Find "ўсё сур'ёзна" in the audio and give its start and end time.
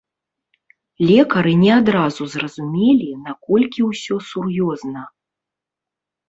3.91-5.05